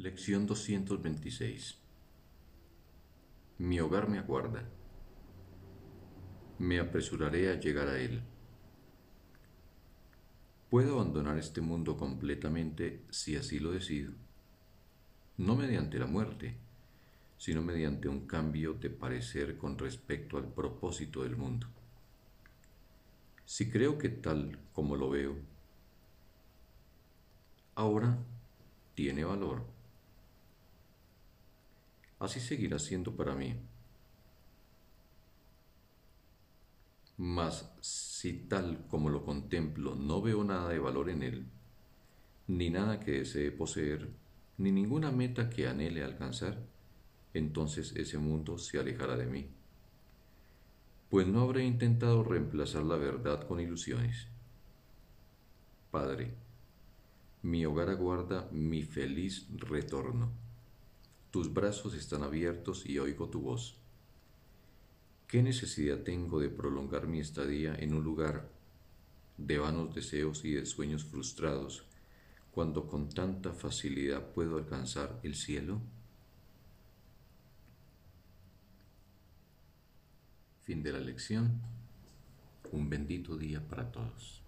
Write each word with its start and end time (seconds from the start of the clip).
Lección 0.00 0.46
226 0.46 1.76
Mi 3.58 3.80
hogar 3.80 4.08
me 4.08 4.20
aguarda. 4.20 4.62
Me 6.60 6.78
apresuraré 6.78 7.50
a 7.50 7.58
llegar 7.58 7.88
a 7.88 7.98
él. 7.98 8.22
Puedo 10.70 10.94
abandonar 10.94 11.36
este 11.36 11.60
mundo 11.60 11.96
completamente 11.96 13.02
si 13.10 13.34
así 13.34 13.58
lo 13.58 13.72
decido, 13.72 14.12
no 15.36 15.56
mediante 15.56 15.98
la 15.98 16.06
muerte, 16.06 16.56
sino 17.36 17.60
mediante 17.60 18.06
un 18.06 18.28
cambio 18.28 18.74
de 18.74 18.90
parecer 18.90 19.58
con 19.58 19.76
respecto 19.76 20.38
al 20.38 20.46
propósito 20.46 21.24
del 21.24 21.36
mundo. 21.36 21.66
Si 23.46 23.68
creo 23.68 23.98
que 23.98 24.10
tal 24.10 24.60
como 24.72 24.94
lo 24.94 25.10
veo, 25.10 25.34
ahora 27.74 28.16
tiene 28.94 29.24
valor. 29.24 29.77
Así 32.18 32.40
seguirá 32.40 32.78
siendo 32.78 33.14
para 33.16 33.34
mí. 33.34 33.54
Mas 37.16 37.72
si 37.80 38.32
tal 38.48 38.86
como 38.88 39.10
lo 39.10 39.24
contemplo 39.24 39.94
no 39.94 40.22
veo 40.22 40.44
nada 40.44 40.68
de 40.68 40.78
valor 40.78 41.10
en 41.10 41.22
él, 41.22 41.46
ni 42.46 42.70
nada 42.70 43.00
que 43.00 43.12
desee 43.12 43.50
poseer, 43.50 44.08
ni 44.56 44.70
ninguna 44.72 45.10
meta 45.10 45.50
que 45.50 45.66
anhele 45.66 46.02
alcanzar, 46.04 46.58
entonces 47.34 47.94
ese 47.96 48.18
mundo 48.18 48.58
se 48.58 48.78
alejará 48.78 49.16
de 49.16 49.26
mí, 49.26 49.48
pues 51.10 51.26
no 51.26 51.40
habré 51.42 51.64
intentado 51.64 52.22
reemplazar 52.22 52.84
la 52.84 52.96
verdad 52.96 53.46
con 53.46 53.60
ilusiones. 53.60 54.28
Padre, 55.90 56.34
mi 57.42 57.64
hogar 57.64 57.90
aguarda 57.90 58.48
mi 58.52 58.82
feliz 58.82 59.48
retorno. 59.56 60.47
Tus 61.30 61.52
brazos 61.52 61.94
están 61.94 62.22
abiertos 62.22 62.86
y 62.86 62.98
oigo 62.98 63.28
tu 63.28 63.40
voz. 63.42 63.76
¿Qué 65.26 65.42
necesidad 65.42 65.98
tengo 65.98 66.40
de 66.40 66.48
prolongar 66.48 67.06
mi 67.06 67.20
estadía 67.20 67.74
en 67.74 67.92
un 67.92 68.02
lugar 68.02 68.48
de 69.36 69.58
vanos 69.58 69.94
deseos 69.94 70.42
y 70.46 70.52
de 70.52 70.64
sueños 70.64 71.04
frustrados 71.04 71.84
cuando 72.50 72.88
con 72.88 73.10
tanta 73.10 73.52
facilidad 73.52 74.32
puedo 74.32 74.56
alcanzar 74.56 75.20
el 75.22 75.34
cielo? 75.34 75.82
Fin 80.64 80.82
de 80.82 80.92
la 80.92 81.00
lección. 81.00 81.60
Un 82.72 82.88
bendito 82.88 83.36
día 83.36 83.60
para 83.60 83.92
todos. 83.92 84.47